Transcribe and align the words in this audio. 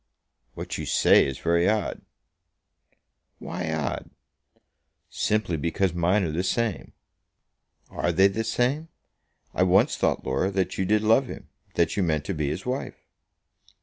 "What 0.55 0.79
you 0.79 0.87
say 0.87 1.27
is 1.27 1.37
very 1.37 1.69
odd." 1.69 2.01
"Why 3.37 3.71
odd?" 3.71 4.09
"Simply 5.11 5.57
because 5.57 5.93
mine 5.93 6.23
are 6.23 6.31
the 6.31 6.43
same." 6.43 6.93
"Are 7.91 8.11
they 8.11 8.25
the 8.27 8.43
same? 8.43 8.87
I 9.53 9.61
once 9.61 9.95
thought, 9.97 10.25
Laura, 10.25 10.49
that 10.49 10.79
you 10.79 10.85
did 10.85 11.03
love 11.03 11.27
him; 11.27 11.49
that 11.75 11.95
you 11.97 12.01
meant 12.01 12.25
to 12.25 12.33
be 12.33 12.49
his 12.49 12.65
wife." 12.65 12.95